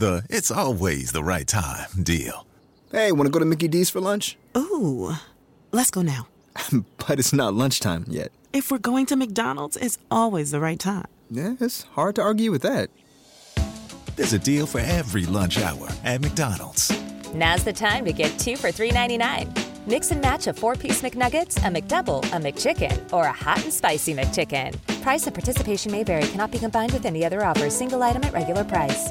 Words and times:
The 0.00 0.24
it's 0.30 0.50
always 0.50 1.12
the 1.12 1.22
right 1.22 1.46
time 1.46 2.02
deal. 2.02 2.46
Hey, 2.90 3.12
want 3.12 3.26
to 3.26 3.30
go 3.30 3.38
to 3.38 3.44
Mickey 3.44 3.68
D's 3.68 3.90
for 3.90 4.00
lunch? 4.00 4.38
Ooh, 4.56 5.12
let's 5.72 5.90
go 5.90 6.00
now. 6.00 6.26
but 7.06 7.18
it's 7.18 7.34
not 7.34 7.52
lunchtime 7.52 8.06
yet. 8.08 8.32
If 8.54 8.70
we're 8.70 8.78
going 8.78 9.04
to 9.06 9.16
McDonald's, 9.16 9.76
it's 9.76 9.98
always 10.10 10.52
the 10.52 10.58
right 10.58 10.78
time. 10.78 11.04
Yeah, 11.30 11.56
it's 11.60 11.82
hard 11.82 12.14
to 12.14 12.22
argue 12.22 12.50
with 12.50 12.62
that. 12.62 12.88
There's 14.16 14.32
a 14.32 14.38
deal 14.38 14.64
for 14.64 14.80
every 14.80 15.26
lunch 15.26 15.60
hour 15.60 15.90
at 16.02 16.22
McDonald's. 16.22 16.90
Now's 17.34 17.64
the 17.64 17.72
time 17.74 18.06
to 18.06 18.14
get 18.14 18.38
two 18.38 18.56
for 18.56 18.68
$3.99. 18.68 19.86
Mix 19.86 20.12
and 20.12 20.22
match 20.22 20.46
a 20.46 20.54
four 20.54 20.76
piece 20.76 21.02
McNuggets, 21.02 21.58
a 21.58 21.70
McDouble, 21.70 22.24
a 22.32 22.40
McChicken, 22.40 23.12
or 23.12 23.24
a 23.24 23.32
hot 23.32 23.62
and 23.64 23.72
spicy 23.72 24.14
McChicken. 24.14 24.80
Price 25.02 25.26
and 25.26 25.34
participation 25.34 25.92
may 25.92 26.04
vary, 26.04 26.22
cannot 26.22 26.50
be 26.50 26.58
combined 26.58 26.92
with 26.92 27.04
any 27.04 27.22
other 27.22 27.44
offer, 27.44 27.68
single 27.68 28.02
item 28.02 28.24
at 28.24 28.32
regular 28.32 28.64
price. 28.64 29.10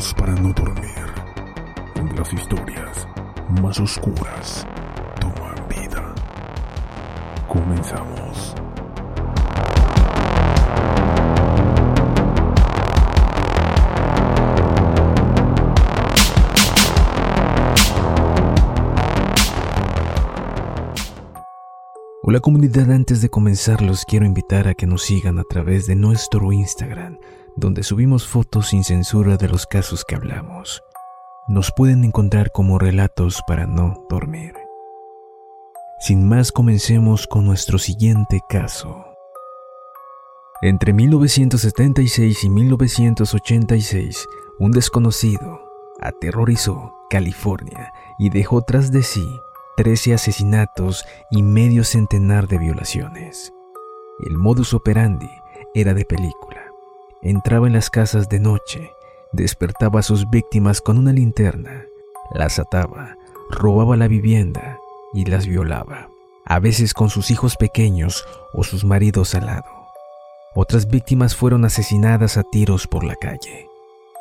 Para 0.00 0.32
no 0.32 0.50
dormir, 0.54 1.12
las 2.16 2.32
historias 2.32 3.06
más 3.60 3.78
oscuras 3.78 4.66
toman 5.20 5.54
vida. 5.68 6.14
Comenzamos. 7.46 8.54
Hola 22.30 22.38
comunidad, 22.38 22.92
antes 22.92 23.22
de 23.22 23.28
comenzar 23.28 23.82
los 23.82 24.04
quiero 24.04 24.24
invitar 24.24 24.68
a 24.68 24.74
que 24.74 24.86
nos 24.86 25.02
sigan 25.02 25.40
a 25.40 25.42
través 25.42 25.88
de 25.88 25.96
nuestro 25.96 26.52
Instagram, 26.52 27.18
donde 27.56 27.82
subimos 27.82 28.24
fotos 28.24 28.68
sin 28.68 28.84
censura 28.84 29.36
de 29.36 29.48
los 29.48 29.66
casos 29.66 30.04
que 30.04 30.14
hablamos. 30.14 30.80
Nos 31.48 31.72
pueden 31.72 32.04
encontrar 32.04 32.52
como 32.52 32.78
relatos 32.78 33.42
para 33.48 33.66
no 33.66 34.06
dormir. 34.08 34.54
Sin 35.98 36.28
más, 36.28 36.52
comencemos 36.52 37.26
con 37.26 37.46
nuestro 37.46 37.78
siguiente 37.78 38.40
caso. 38.48 39.06
Entre 40.62 40.92
1976 40.92 42.44
y 42.44 42.48
1986, 42.48 44.24
un 44.60 44.70
desconocido 44.70 45.62
aterrorizó 46.00 46.94
California 47.10 47.92
y 48.20 48.30
dejó 48.30 48.62
tras 48.62 48.92
de 48.92 49.02
sí 49.02 49.26
13 49.76 50.14
asesinatos 50.14 51.04
y 51.30 51.42
medio 51.42 51.84
centenar 51.84 52.48
de 52.48 52.58
violaciones. 52.58 53.52
El 54.26 54.36
modus 54.36 54.74
operandi 54.74 55.30
era 55.74 55.94
de 55.94 56.04
película. 56.04 56.66
Entraba 57.22 57.66
en 57.66 57.72
las 57.72 57.90
casas 57.90 58.28
de 58.28 58.40
noche, 58.40 58.90
despertaba 59.32 60.00
a 60.00 60.02
sus 60.02 60.28
víctimas 60.28 60.80
con 60.80 60.98
una 60.98 61.12
linterna, 61.12 61.86
las 62.32 62.58
ataba, 62.58 63.16
robaba 63.50 63.96
la 63.96 64.08
vivienda 64.08 64.78
y 65.14 65.24
las 65.24 65.46
violaba, 65.46 66.10
a 66.44 66.58
veces 66.58 66.92
con 66.92 67.08
sus 67.10 67.30
hijos 67.30 67.56
pequeños 67.56 68.26
o 68.52 68.64
sus 68.64 68.84
maridos 68.84 69.34
al 69.34 69.46
lado. 69.46 69.70
Otras 70.54 70.88
víctimas 70.88 71.36
fueron 71.36 71.64
asesinadas 71.64 72.36
a 72.36 72.42
tiros 72.42 72.86
por 72.86 73.04
la 73.04 73.14
calle. 73.14 73.69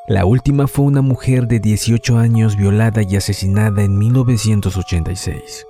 La 0.09 0.25
última 0.25 0.65
fue 0.65 0.85
una 0.85 1.03
mujer 1.03 1.47
de 1.47 1.59
18 1.59 2.17
años 2.17 2.55
violada 2.55 3.03
y 3.03 3.15
asesinada 3.15 3.83
en 3.83 3.95
1986. 3.99 5.67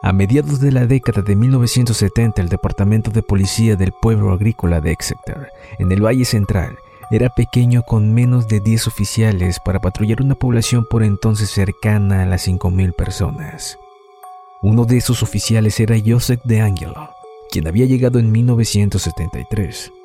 A 0.00 0.12
mediados 0.12 0.60
de 0.60 0.70
la 0.70 0.86
década 0.86 1.22
de 1.22 1.34
1970, 1.34 2.40
el 2.40 2.48
Departamento 2.48 3.10
de 3.10 3.24
Policía 3.24 3.74
del 3.74 3.90
Pueblo 3.90 4.30
Agrícola 4.30 4.80
de 4.80 4.92
Exeter, 4.92 5.48
en 5.80 5.90
el 5.90 6.04
Valle 6.04 6.24
Central, 6.24 6.78
era 7.10 7.30
pequeño 7.30 7.82
con 7.82 8.14
menos 8.14 8.46
de 8.46 8.60
10 8.60 8.86
oficiales 8.86 9.58
para 9.58 9.80
patrullar 9.80 10.22
una 10.22 10.36
población 10.36 10.86
por 10.88 11.02
entonces 11.02 11.50
cercana 11.50 12.22
a 12.22 12.26
las 12.26 12.46
5.000 12.46 12.94
personas. 12.94 13.76
Uno 14.62 14.84
de 14.84 14.98
esos 14.98 15.24
oficiales 15.24 15.80
era 15.80 15.96
Joseph 15.98 16.42
De 16.44 16.60
Angelo, 16.60 17.10
quien 17.50 17.66
había 17.66 17.86
llegado 17.86 18.20
en 18.20 18.30
1973. 18.30 19.97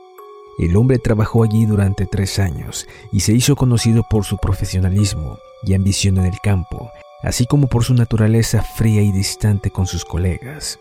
El 0.59 0.75
hombre 0.75 0.99
trabajó 0.99 1.43
allí 1.43 1.65
durante 1.65 2.05
tres 2.05 2.37
años 2.39 2.87
y 3.11 3.21
se 3.21 3.33
hizo 3.33 3.55
conocido 3.55 4.03
por 4.09 4.23
su 4.23 4.37
profesionalismo 4.37 5.39
y 5.63 5.73
ambición 5.73 6.17
en 6.17 6.25
el 6.25 6.39
campo, 6.43 6.91
así 7.23 7.45
como 7.47 7.67
por 7.67 7.83
su 7.83 7.93
naturaleza 7.93 8.61
fría 8.61 9.01
y 9.01 9.11
distante 9.11 9.71
con 9.71 9.87
sus 9.87 10.05
colegas. 10.05 10.79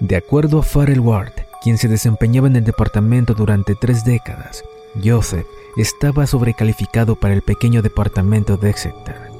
De 0.00 0.16
acuerdo 0.16 0.58
a 0.58 0.62
Farrell 0.62 1.00
Ward, 1.00 1.32
quien 1.62 1.78
se 1.78 1.88
desempeñaba 1.88 2.46
en 2.46 2.56
el 2.56 2.64
departamento 2.64 3.34
durante 3.34 3.74
tres 3.74 4.04
décadas, 4.04 4.62
Joseph 5.02 5.46
estaba 5.76 6.26
sobrecalificado 6.26 7.16
para 7.16 7.34
el 7.34 7.42
pequeño 7.42 7.82
departamento 7.82 8.56
de 8.56 8.70
Exeter. 8.70 9.30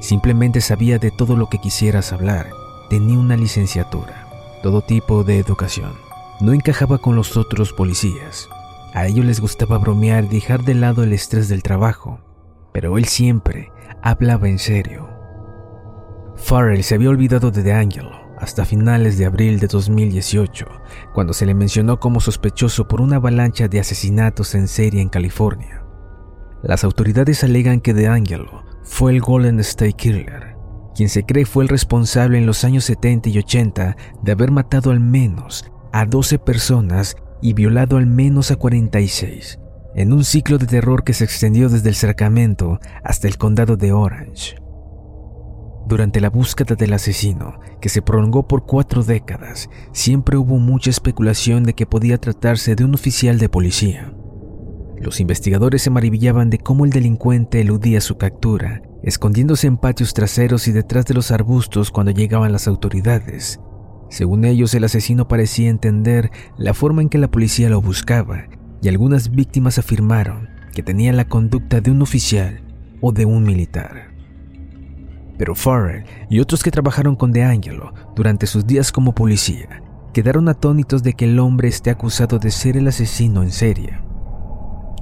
Simplemente 0.00 0.60
sabía 0.60 0.98
de 0.98 1.10
todo 1.10 1.36
lo 1.36 1.48
que 1.48 1.58
quisieras 1.58 2.12
hablar, 2.12 2.50
tenía 2.88 3.18
una 3.18 3.36
licenciatura, 3.36 4.28
todo 4.62 4.80
tipo 4.82 5.24
de 5.24 5.38
educación. 5.38 5.94
No 6.40 6.52
encajaba 6.52 6.98
con 6.98 7.16
los 7.16 7.36
otros 7.36 7.72
policías, 7.72 8.48
a 8.94 9.06
ellos 9.06 9.24
les 9.24 9.40
gustaba 9.40 9.78
bromear 9.78 10.24
y 10.24 10.28
dejar 10.28 10.64
de 10.64 10.74
lado 10.74 11.02
el 11.02 11.12
estrés 11.12 11.48
del 11.48 11.62
trabajo, 11.62 12.20
pero 12.72 12.98
él 12.98 13.06
siempre 13.06 13.70
hablaba 14.02 14.48
en 14.48 14.58
serio. 14.58 15.08
Farrell 16.36 16.82
se 16.82 16.94
había 16.94 17.10
olvidado 17.10 17.50
de 17.50 17.62
DeAngelo 17.62 18.26
hasta 18.38 18.64
finales 18.64 19.16
de 19.16 19.24
abril 19.24 19.58
de 19.58 19.66
2018, 19.66 20.66
cuando 21.14 21.32
se 21.32 21.46
le 21.46 21.54
mencionó 21.54 21.98
como 21.98 22.20
sospechoso 22.20 22.86
por 22.86 23.00
una 23.00 23.16
avalancha 23.16 23.68
de 23.68 23.80
asesinatos 23.80 24.54
en 24.54 24.68
serie 24.68 25.00
en 25.00 25.08
California. 25.08 25.82
Las 26.62 26.84
autoridades 26.84 27.42
alegan 27.44 27.80
que 27.80 27.94
DeAngelo 27.94 28.64
fue 28.82 29.12
el 29.12 29.20
Golden 29.20 29.60
State 29.60 29.94
Killer, 29.94 30.56
quien 30.94 31.08
se 31.08 31.24
cree 31.24 31.44
fue 31.44 31.64
el 31.64 31.68
responsable 31.68 32.38
en 32.38 32.46
los 32.46 32.64
años 32.64 32.84
70 32.84 33.28
y 33.28 33.38
80 33.38 33.96
de 34.22 34.32
haber 34.32 34.50
matado 34.50 34.90
al 34.90 35.00
menos 35.00 35.70
a 35.92 36.04
12 36.04 36.38
personas 36.38 37.16
y 37.40 37.52
violado 37.52 37.96
al 37.96 38.06
menos 38.06 38.50
a 38.50 38.56
46, 38.56 39.58
en 39.94 40.12
un 40.12 40.24
ciclo 40.24 40.58
de 40.58 40.66
terror 40.66 41.04
que 41.04 41.14
se 41.14 41.24
extendió 41.24 41.68
desde 41.68 41.88
el 41.88 41.94
Sacramento 41.94 42.80
hasta 43.02 43.28
el 43.28 43.38
condado 43.38 43.76
de 43.76 43.92
Orange. 43.92 44.56
Durante 45.86 46.20
la 46.20 46.30
búsqueda 46.30 46.74
del 46.74 46.92
asesino, 46.94 47.60
que 47.80 47.88
se 47.88 48.02
prolongó 48.02 48.48
por 48.48 48.66
cuatro 48.66 49.04
décadas, 49.04 49.70
siempre 49.92 50.36
hubo 50.36 50.58
mucha 50.58 50.90
especulación 50.90 51.62
de 51.62 51.74
que 51.74 51.86
podía 51.86 52.18
tratarse 52.18 52.74
de 52.74 52.84
un 52.84 52.94
oficial 52.94 53.38
de 53.38 53.48
policía. 53.48 54.12
Los 54.98 55.20
investigadores 55.20 55.82
se 55.82 55.90
maravillaban 55.90 56.50
de 56.50 56.58
cómo 56.58 56.84
el 56.84 56.90
delincuente 56.90 57.60
eludía 57.60 58.00
su 58.00 58.16
captura, 58.16 58.82
escondiéndose 59.02 59.68
en 59.68 59.76
patios 59.76 60.12
traseros 60.12 60.66
y 60.66 60.72
detrás 60.72 61.04
de 61.04 61.14
los 61.14 61.30
arbustos 61.30 61.92
cuando 61.92 62.10
llegaban 62.10 62.50
las 62.50 62.66
autoridades. 62.66 63.60
Según 64.08 64.44
ellos, 64.44 64.74
el 64.74 64.84
asesino 64.84 65.28
parecía 65.28 65.68
entender 65.68 66.30
la 66.56 66.74
forma 66.74 67.02
en 67.02 67.08
que 67.08 67.18
la 67.18 67.30
policía 67.30 67.68
lo 67.68 67.80
buscaba, 67.80 68.44
y 68.82 68.88
algunas 68.88 69.30
víctimas 69.30 69.78
afirmaron 69.78 70.48
que 70.74 70.82
tenía 70.82 71.12
la 71.12 71.26
conducta 71.26 71.80
de 71.80 71.90
un 71.90 72.02
oficial 72.02 72.60
o 73.00 73.12
de 73.12 73.24
un 73.24 73.44
militar. 73.44 74.14
Pero 75.38 75.54
Farrell 75.54 76.04
y 76.30 76.40
otros 76.40 76.62
que 76.62 76.70
trabajaron 76.70 77.16
con 77.16 77.32
DeAngelo 77.32 77.92
durante 78.14 78.46
sus 78.46 78.66
días 78.66 78.92
como 78.92 79.14
policía 79.14 79.82
quedaron 80.12 80.48
atónitos 80.48 81.02
de 81.02 81.12
que 81.12 81.26
el 81.26 81.38
hombre 81.38 81.68
esté 81.68 81.90
acusado 81.90 82.38
de 82.38 82.50
ser 82.50 82.76
el 82.76 82.88
asesino 82.88 83.42
en 83.42 83.50
serie. 83.50 83.98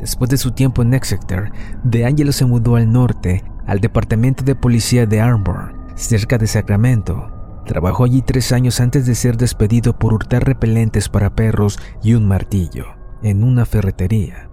Después 0.00 0.28
de 0.28 0.36
su 0.36 0.50
tiempo 0.50 0.82
en 0.82 0.92
Exeter, 0.92 1.52
DeAngelo 1.84 2.32
se 2.32 2.44
mudó 2.46 2.76
al 2.76 2.90
norte, 2.90 3.44
al 3.66 3.80
departamento 3.80 4.42
de 4.44 4.56
policía 4.56 5.06
de 5.06 5.20
Armor, 5.20 5.74
cerca 5.94 6.36
de 6.36 6.48
Sacramento. 6.48 7.44
Trabajó 7.66 8.05
allí 8.05 8.22
tres 8.22 8.52
años 8.52 8.81
antes 8.81 9.06
de 9.06 9.14
ser 9.14 9.37
despedido 9.37 9.99
por 9.99 10.12
hurtar 10.12 10.44
repelentes 10.44 11.08
para 11.08 11.34
perros 11.34 11.78
y 12.02 12.14
un 12.14 12.28
martillo, 12.28 12.87
en 13.22 13.43
una 13.43 13.64
ferretería. 13.64 14.50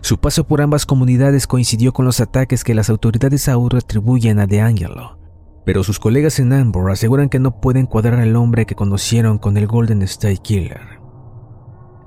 Su 0.00 0.18
paso 0.18 0.46
por 0.46 0.62
ambas 0.62 0.86
comunidades 0.86 1.46
coincidió 1.46 1.92
con 1.92 2.04
los 2.04 2.20
ataques 2.20 2.64
que 2.64 2.74
las 2.74 2.88
autoridades 2.88 3.48
ahora 3.48 3.78
atribuyen 3.78 4.38
a 4.38 4.46
DeAngelo, 4.46 5.18
pero 5.66 5.84
sus 5.84 5.98
colegas 5.98 6.38
en 6.38 6.52
Ambor 6.52 6.90
aseguran 6.90 7.28
que 7.28 7.38
no 7.38 7.60
pueden 7.60 7.86
cuadrar 7.86 8.20
al 8.20 8.36
hombre 8.36 8.64
que 8.64 8.74
conocieron 8.74 9.38
con 9.38 9.56
el 9.58 9.66
Golden 9.66 10.00
State 10.02 10.38
Killer. 10.38 10.98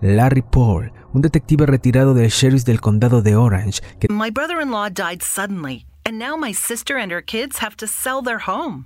Larry 0.02 0.42
Paul, 0.42 0.92
un 1.14 1.22
detective 1.22 1.68
retirado 1.68 2.16
del 2.16 2.32
sheriff 2.32 2.64
del 2.64 2.82
condado 2.82 3.22
de 3.22 3.36
Orange, 3.36 3.82
que 4.00 4.08
My 4.10 4.32
brother-in-law 4.32 4.90
died 4.90 5.22
suddenly, 5.22 5.86
and 6.04 6.18
now 6.18 6.36
my 6.36 6.54
sister 6.54 6.98
and 6.98 7.12
her 7.12 7.24
kids 7.24 7.60
have 7.62 7.76
to 7.76 7.86
sell 7.86 8.24
their 8.24 8.40
home. 8.48 8.86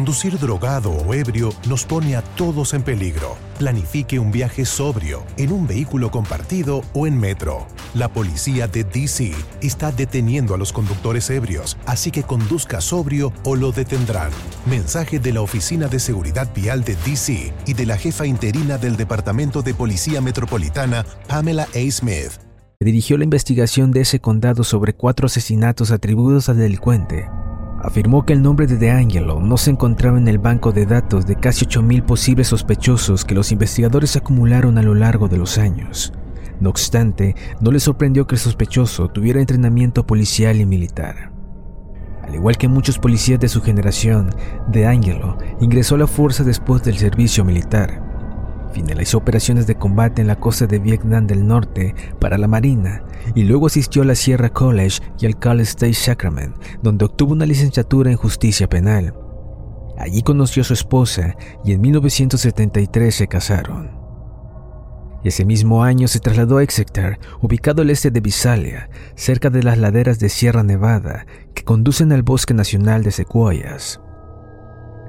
Conducir 0.00 0.38
drogado 0.38 0.92
o 0.92 1.12
ebrio 1.12 1.52
nos 1.68 1.84
pone 1.84 2.16
a 2.16 2.22
todos 2.22 2.72
en 2.72 2.82
peligro. 2.82 3.36
Planifique 3.58 4.18
un 4.18 4.32
viaje 4.32 4.64
sobrio, 4.64 5.22
en 5.36 5.52
un 5.52 5.66
vehículo 5.66 6.10
compartido 6.10 6.80
o 6.94 7.06
en 7.06 7.20
metro. 7.20 7.66
La 7.92 8.08
policía 8.08 8.66
de 8.66 8.82
DC 8.84 9.34
está 9.60 9.92
deteniendo 9.92 10.54
a 10.54 10.56
los 10.56 10.72
conductores 10.72 11.28
ebrios, 11.28 11.76
así 11.84 12.10
que 12.10 12.22
conduzca 12.22 12.80
sobrio 12.80 13.30
o 13.44 13.56
lo 13.56 13.72
detendrán. 13.72 14.30
Mensaje 14.64 15.18
de 15.18 15.34
la 15.34 15.42
Oficina 15.42 15.86
de 15.86 16.00
Seguridad 16.00 16.48
Vial 16.54 16.82
de 16.82 16.96
DC 17.04 17.52
y 17.66 17.74
de 17.74 17.84
la 17.84 17.98
jefa 17.98 18.24
interina 18.24 18.78
del 18.78 18.96
Departamento 18.96 19.60
de 19.60 19.74
Policía 19.74 20.22
Metropolitana, 20.22 21.04
Pamela 21.28 21.68
A. 21.74 21.90
Smith. 21.90 22.40
dirigió 22.80 23.18
la 23.18 23.24
investigación 23.24 23.90
de 23.90 24.00
ese 24.00 24.18
condado 24.18 24.64
sobre 24.64 24.94
cuatro 24.94 25.26
asesinatos 25.26 25.90
atribuidos 25.90 26.48
al 26.48 26.56
delincuente, 26.56 27.28
afirmó 27.82 28.24
que 28.24 28.32
el 28.32 28.42
nombre 28.42 28.66
de 28.66 28.76
DeAngelo 28.76 29.40
no 29.40 29.56
se 29.56 29.70
encontraba 29.70 30.18
en 30.18 30.28
el 30.28 30.38
banco 30.38 30.72
de 30.72 30.86
datos 30.86 31.26
de 31.26 31.36
casi 31.36 31.66
8.000 31.66 32.04
posibles 32.04 32.48
sospechosos 32.48 33.24
que 33.24 33.34
los 33.34 33.52
investigadores 33.52 34.16
acumularon 34.16 34.78
a 34.78 34.82
lo 34.82 34.94
largo 34.94 35.28
de 35.28 35.38
los 35.38 35.58
años. 35.58 36.12
No 36.60 36.70
obstante, 36.70 37.34
no 37.60 37.70
le 37.70 37.80
sorprendió 37.80 38.26
que 38.26 38.34
el 38.34 38.40
sospechoso 38.40 39.08
tuviera 39.08 39.40
entrenamiento 39.40 40.06
policial 40.06 40.60
y 40.60 40.66
militar. 40.66 41.32
Al 42.22 42.34
igual 42.34 42.58
que 42.58 42.68
muchos 42.68 42.98
policías 42.98 43.40
de 43.40 43.48
su 43.48 43.62
generación, 43.62 44.30
DeAngelo 44.68 45.38
ingresó 45.60 45.94
a 45.94 45.98
la 45.98 46.06
fuerza 46.06 46.44
después 46.44 46.82
del 46.82 46.98
servicio 46.98 47.44
militar. 47.44 48.09
Finalizó 48.72 49.18
operaciones 49.18 49.66
de 49.66 49.74
combate 49.74 50.22
en 50.22 50.28
la 50.28 50.38
costa 50.38 50.66
de 50.66 50.78
Vietnam 50.78 51.26
del 51.26 51.46
Norte 51.46 51.94
para 52.20 52.38
la 52.38 52.46
Marina 52.46 53.02
y 53.34 53.42
luego 53.42 53.66
asistió 53.66 54.02
a 54.02 54.04
la 54.04 54.14
Sierra 54.14 54.50
College 54.50 55.00
y 55.18 55.26
al 55.26 55.38
Cal 55.38 55.60
State 55.60 55.94
Sacrament, 55.94 56.54
donde 56.82 57.04
obtuvo 57.04 57.32
una 57.32 57.46
licenciatura 57.46 58.10
en 58.10 58.16
justicia 58.16 58.68
penal. 58.68 59.14
Allí 59.98 60.22
conoció 60.22 60.62
a 60.62 60.64
su 60.64 60.72
esposa 60.72 61.36
y 61.64 61.72
en 61.72 61.80
1973 61.80 63.14
se 63.14 63.26
casaron. 63.26 64.00
Ese 65.22 65.44
mismo 65.44 65.84
año 65.84 66.08
se 66.08 66.20
trasladó 66.20 66.58
a 66.58 66.62
Exeter, 66.62 67.18
ubicado 67.42 67.82
al 67.82 67.90
este 67.90 68.10
de 68.10 68.20
Visalia, 68.20 68.88
cerca 69.16 69.50
de 69.50 69.62
las 69.62 69.76
laderas 69.76 70.18
de 70.18 70.30
Sierra 70.30 70.62
Nevada 70.62 71.26
que 71.54 71.62
conducen 71.62 72.12
al 72.12 72.22
Bosque 72.22 72.54
Nacional 72.54 73.02
de 73.02 73.10
Sequoias. 73.10 74.00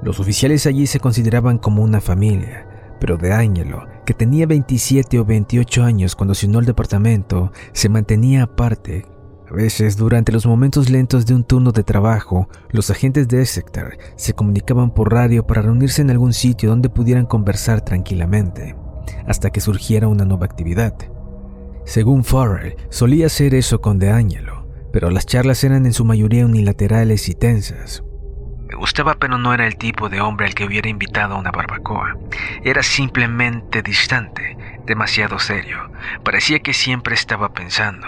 Los 0.02 0.20
oficiales 0.20 0.66
allí 0.66 0.86
se 0.86 1.00
consideraban 1.00 1.56
como 1.56 1.82
una 1.82 2.02
familia, 2.02 2.66
pero 3.02 3.16
de 3.16 3.32
Ángelo, 3.32 3.84
que 4.06 4.14
tenía 4.14 4.46
27 4.46 5.18
o 5.18 5.24
28 5.24 5.82
años 5.82 6.14
cuando 6.14 6.36
se 6.36 6.46
unió 6.46 6.60
al 6.60 6.66
departamento, 6.66 7.50
se 7.72 7.88
mantenía 7.88 8.44
aparte. 8.44 9.06
A 9.50 9.54
veces, 9.54 9.96
durante 9.96 10.30
los 10.30 10.46
momentos 10.46 10.88
lentos 10.88 11.26
de 11.26 11.34
un 11.34 11.42
turno 11.42 11.72
de 11.72 11.82
trabajo, 11.82 12.48
los 12.70 12.90
agentes 12.90 13.26
de 13.26 13.42
Exeter 13.42 13.98
se 14.14 14.34
comunicaban 14.34 14.94
por 14.94 15.12
radio 15.12 15.44
para 15.44 15.62
reunirse 15.62 16.00
en 16.00 16.10
algún 16.10 16.32
sitio 16.32 16.70
donde 16.70 16.90
pudieran 16.90 17.26
conversar 17.26 17.80
tranquilamente, 17.80 18.76
hasta 19.26 19.50
que 19.50 19.60
surgiera 19.60 20.06
una 20.06 20.24
nueva 20.24 20.46
actividad. 20.46 20.94
Según 21.84 22.22
Farrell, 22.22 22.76
solía 22.88 23.26
hacer 23.26 23.56
eso 23.56 23.80
con 23.80 23.98
De 23.98 24.10
Angelo, 24.10 24.68
pero 24.92 25.10
las 25.10 25.26
charlas 25.26 25.64
eran 25.64 25.86
en 25.86 25.92
su 25.92 26.04
mayoría 26.04 26.46
unilaterales 26.46 27.28
y 27.28 27.34
tensas. 27.34 28.04
Gustaba, 28.74 29.14
pero 29.14 29.38
no 29.38 29.54
era 29.54 29.66
el 29.66 29.76
tipo 29.76 30.08
de 30.08 30.20
hombre 30.20 30.46
al 30.46 30.54
que 30.54 30.64
hubiera 30.64 30.88
invitado 30.88 31.34
a 31.34 31.38
una 31.38 31.50
barbacoa. 31.50 32.16
Era 32.64 32.82
simplemente 32.82 33.82
distante, 33.82 34.56
demasiado 34.86 35.38
serio. 35.38 35.90
Parecía 36.24 36.60
que 36.60 36.72
siempre 36.72 37.14
estaba 37.14 37.52
pensando. 37.52 38.06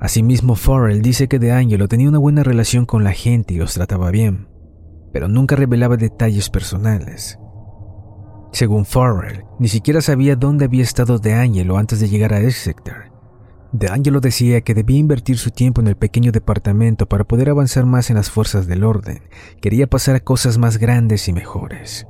Asimismo, 0.00 0.56
Farrell 0.56 1.00
dice 1.00 1.28
que 1.28 1.38
De 1.38 1.52
Angelo 1.52 1.86
tenía 1.86 2.08
una 2.08 2.18
buena 2.18 2.42
relación 2.42 2.86
con 2.86 3.04
la 3.04 3.12
gente 3.12 3.54
y 3.54 3.58
los 3.58 3.74
trataba 3.74 4.10
bien, 4.10 4.48
pero 5.12 5.28
nunca 5.28 5.54
revelaba 5.54 5.96
detalles 5.96 6.50
personales. 6.50 7.38
Según 8.52 8.84
Farrell, 8.84 9.44
ni 9.60 9.68
siquiera 9.68 10.00
sabía 10.00 10.34
dónde 10.34 10.64
había 10.64 10.82
estado 10.82 11.18
De 11.18 11.34
Angelo 11.34 11.78
antes 11.78 12.00
de 12.00 12.08
llegar 12.08 12.34
a 12.34 12.40
Exeter. 12.40 13.11
De 13.72 13.88
Angelo 13.88 14.20
decía 14.20 14.60
que 14.60 14.74
debía 14.74 14.98
invertir 14.98 15.38
su 15.38 15.50
tiempo 15.50 15.80
en 15.80 15.88
el 15.88 15.96
pequeño 15.96 16.30
departamento 16.30 17.06
para 17.08 17.24
poder 17.24 17.48
avanzar 17.48 17.86
más 17.86 18.10
en 18.10 18.16
las 18.16 18.30
fuerzas 18.30 18.66
del 18.66 18.84
orden. 18.84 19.22
Quería 19.62 19.86
pasar 19.86 20.14
a 20.14 20.20
cosas 20.20 20.58
más 20.58 20.76
grandes 20.76 21.26
y 21.28 21.32
mejores. 21.32 22.06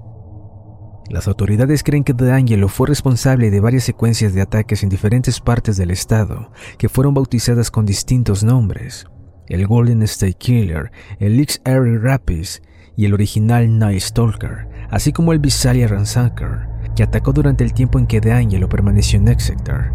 Las 1.08 1.28
autoridades 1.28 1.84
creen 1.84 2.02
que 2.02 2.14
De 2.14 2.32
Angelo 2.32 2.68
fue 2.68 2.88
responsable 2.88 3.52
de 3.52 3.60
varias 3.60 3.84
secuencias 3.84 4.34
de 4.34 4.40
ataques 4.40 4.82
en 4.82 4.88
diferentes 4.88 5.38
partes 5.40 5.76
del 5.76 5.92
estado, 5.92 6.50
que 6.78 6.88
fueron 6.88 7.14
bautizadas 7.14 7.70
con 7.70 7.86
distintos 7.86 8.42
nombres. 8.42 9.06
El 9.48 9.68
Golden 9.68 10.02
State 10.02 10.34
Killer, 10.34 10.90
el 11.20 11.38
X 11.38 11.60
Airy 11.64 11.96
Rapids 11.96 12.60
y 12.96 13.04
el 13.04 13.14
original 13.14 13.78
Night 13.78 14.00
Stalker, 14.00 14.66
así 14.90 15.12
como 15.12 15.32
el 15.32 15.38
Visalia 15.38 15.86
Ransacker, 15.86 16.66
que 16.96 17.04
atacó 17.04 17.32
durante 17.32 17.62
el 17.62 17.72
tiempo 17.72 18.00
en 18.00 18.06
que 18.06 18.20
De 18.20 18.32
Angelo 18.32 18.68
permaneció 18.68 19.20
en 19.20 19.28
Exeter. 19.28 19.92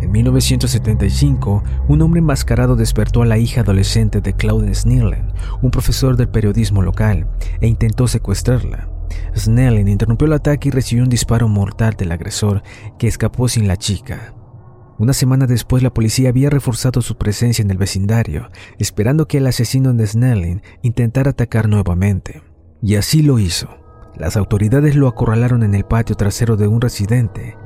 En 0.00 0.12
1975, 0.12 1.64
un 1.88 2.02
hombre 2.02 2.20
enmascarado 2.20 2.76
despertó 2.76 3.22
a 3.22 3.26
la 3.26 3.38
hija 3.38 3.62
adolescente 3.62 4.20
de 4.20 4.32
Claude 4.32 4.72
Snellen, 4.74 5.32
un 5.60 5.70
profesor 5.70 6.16
del 6.16 6.28
periodismo 6.28 6.82
local, 6.82 7.28
e 7.60 7.66
intentó 7.66 8.06
secuestrarla. 8.06 8.88
Snellen 9.36 9.88
interrumpió 9.88 10.26
el 10.26 10.34
ataque 10.34 10.68
y 10.68 10.72
recibió 10.72 11.02
un 11.02 11.10
disparo 11.10 11.48
mortal 11.48 11.94
del 11.98 12.12
agresor, 12.12 12.62
que 12.98 13.08
escapó 13.08 13.48
sin 13.48 13.66
la 13.66 13.76
chica. 13.76 14.34
Una 14.98 15.12
semana 15.12 15.46
después, 15.46 15.82
la 15.82 15.94
policía 15.94 16.28
había 16.28 16.50
reforzado 16.50 17.02
su 17.02 17.16
presencia 17.16 17.62
en 17.62 17.70
el 17.70 17.78
vecindario, 17.78 18.50
esperando 18.78 19.28
que 19.28 19.38
el 19.38 19.46
asesino 19.46 19.92
de 19.94 20.06
Snellen 20.06 20.62
intentara 20.82 21.30
atacar 21.30 21.68
nuevamente. 21.68 22.42
Y 22.82 22.96
así 22.96 23.22
lo 23.22 23.38
hizo. 23.38 23.68
Las 24.16 24.36
autoridades 24.36 24.96
lo 24.96 25.06
acorralaron 25.06 25.62
en 25.62 25.74
el 25.74 25.84
patio 25.84 26.16
trasero 26.16 26.56
de 26.56 26.66
un 26.66 26.80
residente. 26.80 27.56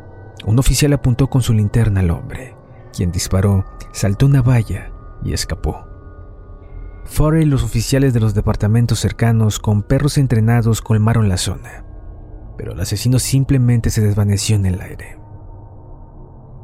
Un 0.44 0.58
oficial 0.58 0.92
apuntó 0.92 1.28
con 1.28 1.42
su 1.42 1.52
linterna 1.52 2.00
al 2.00 2.10
hombre, 2.10 2.56
quien 2.92 3.12
disparó, 3.12 3.64
saltó 3.92 4.26
una 4.26 4.42
valla 4.42 4.92
y 5.24 5.32
escapó. 5.32 5.86
Farrell 7.04 7.46
y 7.46 7.50
los 7.50 7.62
oficiales 7.62 8.12
de 8.14 8.20
los 8.20 8.34
departamentos 8.34 9.00
cercanos 9.00 9.58
con 9.58 9.82
perros 9.82 10.18
entrenados 10.18 10.82
colmaron 10.82 11.28
la 11.28 11.36
zona, 11.36 11.84
pero 12.56 12.72
el 12.72 12.80
asesino 12.80 13.18
simplemente 13.18 13.90
se 13.90 14.00
desvaneció 14.00 14.56
en 14.56 14.66
el 14.66 14.80
aire. 14.80 15.18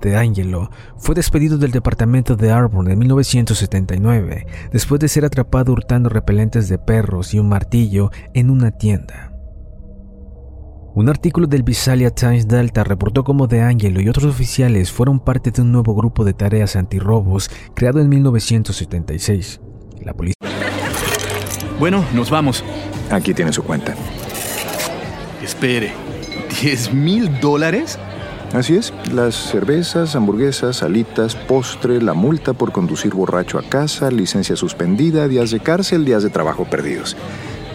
De 0.00 0.16
Angelo 0.16 0.70
fue 0.96 1.14
despedido 1.14 1.58
del 1.58 1.72
departamento 1.72 2.36
de 2.36 2.52
Arbor 2.52 2.88
en 2.88 2.98
1979 2.98 4.46
después 4.70 5.00
de 5.00 5.08
ser 5.08 5.24
atrapado 5.24 5.72
hurtando 5.72 6.08
repelentes 6.08 6.68
de 6.68 6.78
perros 6.78 7.34
y 7.34 7.40
un 7.40 7.48
martillo 7.48 8.10
en 8.32 8.50
una 8.50 8.70
tienda. 8.70 9.27
Un 10.98 11.08
artículo 11.08 11.46
del 11.46 11.62
Visalia 11.62 12.10
Times 12.10 12.48
Delta 12.48 12.82
reportó 12.82 13.22
cómo 13.22 13.46
De 13.46 13.60
Angelo 13.60 14.00
y 14.00 14.08
otros 14.08 14.34
oficiales 14.34 14.90
fueron 14.90 15.20
parte 15.20 15.52
de 15.52 15.62
un 15.62 15.70
nuevo 15.70 15.94
grupo 15.94 16.24
de 16.24 16.32
tareas 16.32 16.74
antirrobos 16.74 17.52
creado 17.74 18.00
en 18.00 18.08
1976. 18.08 19.60
La 20.02 20.12
policía. 20.12 20.34
Bueno, 21.78 22.04
nos 22.12 22.30
vamos. 22.30 22.64
Aquí 23.12 23.32
tiene 23.32 23.52
su 23.52 23.62
cuenta. 23.62 23.94
Espere, 25.40 25.92
¿10 26.62 26.92
mil 26.92 27.38
dólares? 27.38 27.96
Así 28.52 28.74
es, 28.74 28.92
las 29.12 29.36
cervezas, 29.36 30.16
hamburguesas, 30.16 30.82
alitas, 30.82 31.36
postre, 31.36 32.02
la 32.02 32.14
multa 32.14 32.54
por 32.54 32.72
conducir 32.72 33.14
borracho 33.14 33.60
a 33.60 33.62
casa, 33.62 34.10
licencia 34.10 34.56
suspendida, 34.56 35.28
días 35.28 35.52
de 35.52 35.60
cárcel, 35.60 36.04
días 36.04 36.24
de 36.24 36.30
trabajo 36.30 36.64
perdidos. 36.64 37.16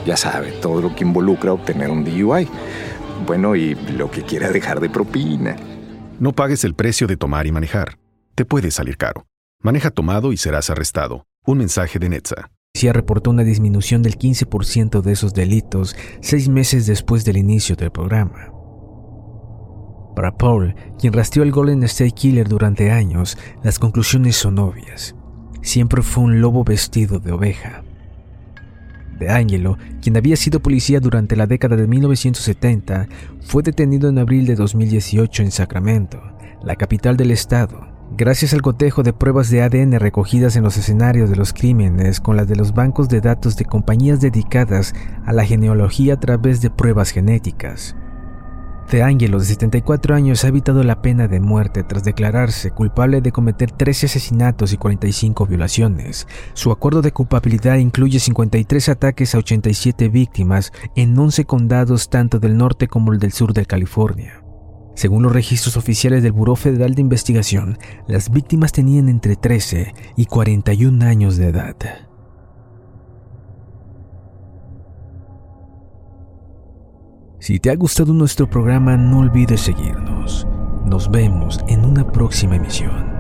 Ya 0.06 0.18
sabe, 0.18 0.52
todo 0.52 0.82
lo 0.82 0.94
que 0.94 1.06
involucra 1.06 1.54
obtener 1.54 1.90
un 1.90 2.04
DUI. 2.04 2.50
Bueno, 3.26 3.56
y 3.56 3.76
lo 3.76 4.12
que 4.12 4.24
quiera 4.24 4.52
dejar 4.52 4.80
de 4.80 4.90
propina. 4.90 5.56
No 6.20 6.34
pagues 6.34 6.64
el 6.64 6.76
precio 6.76 7.08
de 7.08 7.18
tomar 7.18 7.48
y 7.48 7.52
manejar. 7.52 7.98
Te 8.36 8.46
puede 8.46 8.72
salir 8.72 8.98
caro. 8.98 9.26
Maneja 9.62 9.92
tomado 9.92 10.34
y 10.34 10.38
serás 10.38 10.70
arrestado. 10.70 11.26
Un 11.46 11.60
mensaje 11.60 12.00
de 12.00 12.10
Netza. 12.10 12.50
Policía 12.74 12.94
reportó 12.94 13.30
una 13.30 13.44
disminución 13.44 14.02
del 14.02 14.18
15% 14.18 15.02
de 15.02 15.12
esos 15.12 15.34
delitos 15.34 15.96
seis 16.22 16.50
meses 16.50 16.88
después 16.88 17.24
del 17.24 17.38
inicio 17.38 17.76
del 17.76 17.92
programa. 17.92 18.52
Para 20.16 20.36
Paul, 20.36 20.76
quien 21.00 21.14
rastreó 21.14 21.44
el 21.44 21.52
Golden 21.52 21.84
State 21.84 22.12
Killer 22.12 22.48
durante 22.48 22.92
años, 22.92 23.38
las 23.64 23.80
conclusiones 23.80 24.36
son 24.36 24.60
obvias. 24.60 25.16
Siempre 25.62 26.02
fue 26.02 26.24
un 26.24 26.42
lobo 26.42 26.64
vestido 26.64 27.20
de 27.20 27.32
oveja. 27.32 27.84
De 29.24 29.30
Angelo, 29.30 29.78
quien 30.02 30.18
había 30.18 30.36
sido 30.36 30.60
policía 30.60 31.00
durante 31.00 31.38
la 31.38 31.48
década 31.48 31.78
de 31.78 31.88
1970, 31.88 33.08
fue 33.40 33.64
detenido 33.64 34.10
en 34.10 34.18
abril 34.18 34.46
de 34.46 34.56
2018 34.56 35.44
en 35.44 35.52
Sacramento, 35.52 36.22
la 36.62 36.76
capital 36.76 37.16
del 37.16 37.32
estado, 37.32 37.88
gracias 38.18 38.54
al 38.54 38.62
cotejo 38.62 39.02
de 39.02 39.14
pruebas 39.14 39.50
de 39.50 39.62
ADN 39.62 39.98
recogidas 39.98 40.58
en 40.58 40.64
los 40.64 40.76
escenarios 40.76 41.30
de 41.30 41.38
los 41.38 41.54
crímenes 41.54 42.20
con 42.20 42.36
las 42.36 42.50
de 42.50 42.58
los 42.58 42.74
bancos 42.74 43.08
de 43.08 43.22
datos 43.22 43.56
de 43.56 43.64
compañías 43.64 44.20
dedicadas 44.20 44.94
a 45.26 45.32
la 45.32 45.46
genealogía 45.46 46.16
a 46.16 46.20
través 46.20 46.60
de 46.60 46.70
pruebas 46.70 47.12
genéticas. 47.12 47.96
De 48.92 49.02
Angelo, 49.02 49.40
de 49.40 49.46
74 49.46 50.14
años, 50.14 50.44
ha 50.44 50.50
evitado 50.50 50.84
la 50.84 51.02
pena 51.02 51.28
de 51.28 51.40
muerte 51.40 51.84
tras 51.84 52.04
declararse 52.04 52.72
culpable 52.72 53.22
de 53.22 53.32
cometer 53.32 53.72
13 53.72 54.06
asesinatos 54.06 54.72
y 54.72 54.78
45 54.78 55.48
violaciones. 55.48 56.28
Su 56.54 56.72
acuerdo 56.72 57.02
de 57.02 57.12
culpabilidad 57.12 57.78
incluye 57.78 58.20
53 58.20 58.90
ataques 58.90 59.34
a 59.34 59.40
87 59.40 60.10
víctimas 60.10 60.72
en 60.96 61.18
11 61.18 61.46
condados 61.46 62.10
tanto 62.10 62.40
del 62.40 62.56
norte 62.56 62.88
como 62.88 63.14
el 63.14 63.20
del 63.20 63.32
sur 63.32 63.54
de 63.54 63.66
California. 63.66 64.44
Según 64.96 65.24
los 65.24 65.34
registros 65.34 65.76
oficiales 65.76 66.22
del 66.22 66.34
Buró 66.34 66.56
Federal 66.56 66.94
de 66.94 67.02
Investigación, 67.02 67.80
las 68.08 68.30
víctimas 68.30 68.72
tenían 68.72 69.10
entre 69.10 69.36
13 69.36 69.94
y 70.16 70.26
41 70.28 71.04
años 71.04 71.38
de 71.38 71.48
edad. 71.48 71.76
Si 77.44 77.60
te 77.60 77.72
ha 77.72 77.76
gustado 77.76 78.14
nuestro 78.14 78.50
programa, 78.50 78.96
no 78.96 79.20
olvides 79.20 79.60
seguirnos. 79.60 80.48
Nos 80.86 81.12
vemos 81.12 81.60
en 81.68 81.84
una 81.84 82.10
próxima 82.10 82.56
emisión. 82.56 83.13